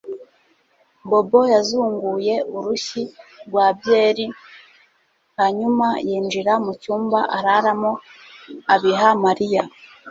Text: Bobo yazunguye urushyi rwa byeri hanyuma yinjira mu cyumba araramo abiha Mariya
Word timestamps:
Bobo 1.09 1.39
yazunguye 1.53 2.35
urushyi 2.55 3.01
rwa 3.47 3.67
byeri 3.77 4.25
hanyuma 5.39 5.87
yinjira 6.07 6.53
mu 6.63 6.73
cyumba 6.81 7.19
araramo 7.37 7.91
abiha 8.73 9.09
Mariya 9.25 9.63